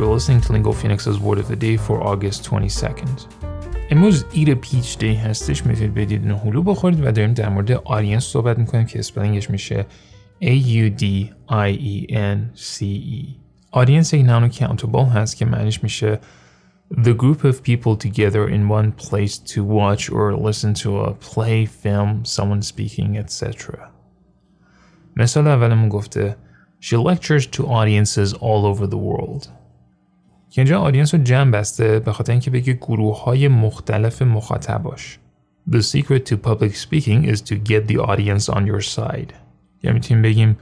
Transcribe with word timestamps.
You're 0.00 0.14
listening 0.14 0.40
to 0.42 0.52
Lingo 0.52 0.72
Phoenix's 0.72 1.18
Word 1.18 1.38
of 1.38 1.48
the 1.48 1.56
Day 1.56 1.76
for 1.76 1.96
August 2.02 2.44
22nd. 2.44 3.26
امروز 3.90 4.24
ایر 4.32 4.54
پیچ 4.54 4.98
دی 4.98 5.14
هستش 5.14 5.66
میتونید 5.66 5.94
بدید 5.94 6.22
اینو 6.22 6.36
هلو 6.36 6.62
بخورید 6.62 7.00
و 7.04 7.12
داریم 7.12 7.34
در 7.34 7.48
مورد 7.48 7.72
آدینس 7.72 8.24
صحبت 8.24 8.58
میکنیم 8.58 8.86
که 8.86 8.98
اسپلینگش 8.98 9.50
میشه 9.50 9.86
A-U-D-I-E-N-C-E 10.42 11.26
آدینس 13.70 14.12
یک 14.14 14.26
نانو 14.26 14.48
countable 14.48 15.08
هست 15.14 15.36
که 15.36 15.44
معنیش 15.44 15.82
میشه 15.82 16.20
The 16.94 17.14
group 17.14 17.44
of 17.44 17.62
people 17.64 17.96
together 17.96 18.48
in 18.48 18.68
one 18.68 18.92
place 18.92 19.38
to 19.38 19.64
watch 19.64 20.08
or 20.10 20.36
listen 20.48 20.74
to 20.74 21.00
a 21.00 21.12
play, 21.14 21.66
film, 21.66 22.24
someone 22.24 22.62
speaking, 22.62 23.16
etc. 23.16 23.78
مثال 25.16 25.46
اولمون 25.46 25.88
گفته 25.88 26.36
She 26.80 26.96
lectures 26.96 27.46
to 27.46 27.66
audiences 27.66 28.32
all 28.34 28.64
over 28.66 28.86
the 28.86 28.98
world. 28.98 29.48
که 30.51 30.61
اینجا 30.61 30.79
آدینس 30.79 31.13
رو 31.13 31.23
جمع 31.23 31.51
بسته 31.51 31.99
به 31.99 32.11
خاطر 32.11 32.31
اینکه 32.31 32.51
بگه 32.51 32.73
گروه 32.73 33.23
های 33.23 33.47
مختلف 33.47 34.21
مخاطباش. 34.21 35.19
The 35.71 35.81
secret 35.81 36.25
to 36.25 36.35
public 36.47 36.75
speaking 36.75 37.25
is 37.25 37.41
to 37.41 37.55
get 37.55 37.87
the 37.87 37.97
audience 37.97 38.49
on 38.49 38.67
your 38.67 38.81
side. 38.81 39.33
یا 39.83 39.93
می‌تونیم 39.93 40.21
بگیم 40.21 40.57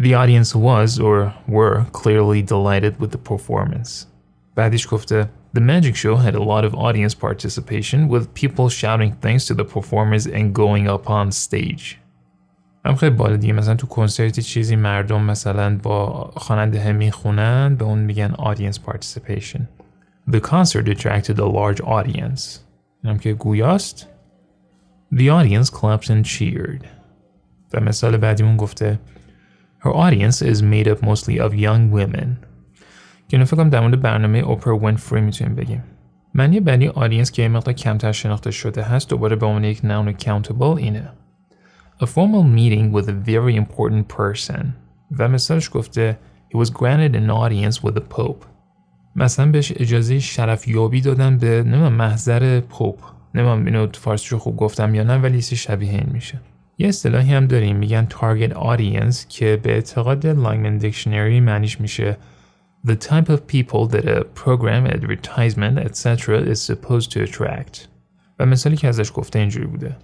The 0.00 0.12
audience 0.12 0.52
was 0.54 0.98
or 0.98 1.32
were 1.48 1.84
clearly 1.92 2.42
delighted 2.42 3.00
with 3.00 3.10
the 3.10 3.32
performance. 3.32 4.06
بعدش 4.54 4.88
گفته 4.90 5.30
The 5.56 5.60
magic 5.60 5.96
show 5.96 6.16
had 6.16 6.34
a 6.34 6.44
lot 6.52 6.64
of 6.64 6.74
audience 6.74 7.14
participation 7.14 8.08
with 8.08 8.34
people 8.34 8.68
shouting 8.68 9.12
thanks 9.22 9.46
to 9.46 9.54
the 9.54 9.64
performers 9.64 10.26
and 10.26 10.54
going 10.54 10.86
up 10.88 11.10
on 11.10 11.30
stage. 11.30 12.05
هم 12.86 12.94
خیلی 12.96 13.16
بالا 13.16 13.36
دیگه 13.36 13.52
مثلا 13.52 13.74
تو 13.74 13.86
کنسرتی 13.86 14.42
چیزی 14.42 14.76
مردم 14.76 15.22
مثلا 15.22 15.78
با 15.82 16.30
خواننده 16.36 16.92
می‌خونن 16.92 17.76
به 17.76 17.84
اون 17.84 17.98
میگن 17.98 18.32
audience 18.32 18.76
participation. 18.76 19.60
The 20.30 20.40
concert 20.40 20.88
attracted 20.88 21.38
a 21.38 21.46
large 21.46 21.80
audience. 21.80 22.42
هم 23.04 23.18
که 23.18 23.32
گویاست 23.32 24.08
The 25.14 25.28
audience 25.28 25.70
clapped 25.70 26.06
and 26.06 26.24
cheered. 26.24 26.86
و 27.74 27.80
مثال 27.80 28.16
بعدیمون 28.16 28.56
گفته 28.56 28.98
Her 29.80 29.92
audience 29.92 30.42
is 30.42 30.62
made 30.62 30.88
up 30.88 31.06
mostly 31.06 31.38
of 31.38 31.52
young 31.52 31.92
women. 31.94 32.28
که 33.28 33.44
فکر 33.44 33.56
کنم 33.56 33.70
در 33.70 33.80
مورد 33.80 34.00
برنامه 34.00 34.38
اوپرا 34.38 34.78
وینفری 34.78 35.20
می‌تونیم 35.20 35.54
بگیم. 35.54 35.84
معنی 36.34 36.60
بعدی 36.60 36.88
آدینس 36.88 37.30
که 37.30 37.48
مقدار 37.48 37.74
کمتر 37.74 38.12
شناخته 38.12 38.50
شده 38.50 38.82
هست 38.82 39.10
دوباره 39.10 39.36
به 39.36 39.46
عنوان 39.46 39.64
یک 39.64 39.80
noun 39.80 40.12
accountable 40.12 40.76
اینه. 40.76 41.08
A 41.98 42.06
formal 42.06 42.44
meeting 42.44 42.92
with 42.92 43.08
a 43.08 43.12
very 43.12 43.56
important 43.56 44.08
person. 44.08 44.66
و 45.18 45.28
مثالش 45.28 45.70
گفته 45.72 46.18
He 46.54 46.58
was 46.58 46.70
granted 46.70 47.14
an 47.14 47.30
audience 47.30 47.82
with 47.82 47.94
the 47.94 48.16
Pope. 48.16 48.46
مثلا 49.16 49.50
بهش 49.50 49.72
اجازه 49.76 50.18
شرف 50.18 50.68
یابی 50.68 51.00
دادن 51.00 51.38
به 51.38 51.62
نمی‌دونم 51.62 51.92
محضر 51.92 52.60
پوپ. 52.60 52.98
نمی‌دونم 53.34 53.64
اینو 53.64 53.88
فارسی 53.94 54.28
رو 54.30 54.38
خوب 54.38 54.56
گفتم 54.56 54.94
یا 54.94 55.02
نه 55.02 55.16
ولی 55.16 55.42
شبیه 55.42 55.90
این 55.90 56.08
میشه. 56.12 56.40
یه 56.78 56.88
اصطلاحی 56.88 57.34
هم 57.34 57.46
داریم 57.46 57.76
میگن 57.76 58.08
target 58.10 58.52
audience 58.52 59.26
که 59.28 59.60
به 59.62 59.72
اعتقاد 59.72 60.26
لانگمن 60.26 60.78
دیکشنری 60.78 61.40
معنیش 61.40 61.80
میشه 61.80 62.16
the 62.86 62.94
type 62.94 63.28
of 63.28 63.38
people 63.52 63.88
that 63.88 64.04
a 64.04 64.22
program, 64.44 64.86
advertisement, 64.86 65.76
etc. 65.86 66.04
is 66.52 66.60
supposed 66.62 67.10
to 67.10 67.26
attract. 67.26 67.88
و 68.38 68.46
مثالی 68.46 68.76
که 68.76 68.88
ازش 68.88 69.10
گفته 69.14 69.38
اینجوری 69.38 69.66
بوده. 69.66 69.96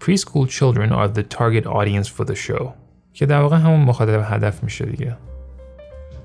Preschool 0.00 0.48
children 0.48 0.92
are 0.92 1.08
the 1.08 1.22
target 1.22 1.66
audience 1.66 2.08
for 2.08 2.24
the 2.24 2.34
show. 2.34 2.74
که 3.12 3.26
در 3.26 3.40
واقع 3.40 3.56
همون 3.56 3.80
مخاطب 3.80 4.22
هدف 4.24 4.62
میشه 4.62 4.84
دیگه. 4.84 5.16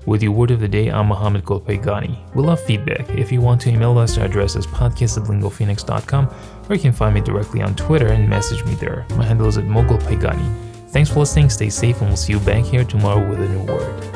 With 0.06 0.22
your 0.22 0.32
word 0.32 0.50
of 0.50 0.60
the 0.60 0.68
day, 0.68 0.88
I'm 0.88 1.08
Mohammed 1.08 1.44
Golpaygani. 1.44 2.16
We 2.34 2.42
love 2.42 2.60
feedback. 2.60 3.08
If 3.10 3.30
you 3.30 3.40
want 3.42 3.60
to 3.62 3.70
email 3.70 3.98
us, 3.98 4.16
our 4.16 4.24
address 4.24 4.56
is 4.56 4.66
podcast 4.66 5.18
at 5.18 5.24
lingophoenix.com, 5.24 6.24
or 6.68 6.74
you 6.74 6.80
can 6.80 6.92
find 6.92 7.14
me 7.14 7.20
directly 7.20 7.60
on 7.60 7.74
Twitter 7.74 8.08
and 8.08 8.28
message 8.28 8.64
me 8.64 8.74
there. 8.74 9.04
My 9.16 9.24
handle 9.24 9.48
is 9.48 9.58
at 9.58 9.64
mogulpaygani. 9.64 10.48
Thanks 10.88 11.10
for 11.10 11.20
listening, 11.20 11.50
stay 11.50 11.68
safe, 11.68 12.00
and 12.00 12.08
we'll 12.08 12.16
see 12.16 12.32
you 12.32 12.40
back 12.40 12.64
here 12.64 12.84
tomorrow 12.84 13.28
with 13.28 13.40
a 13.42 13.48
new 13.48 13.64
word. 13.72 14.13